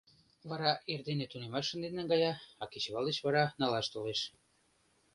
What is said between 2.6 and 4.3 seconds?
а кечывал деч вара налаш толеш.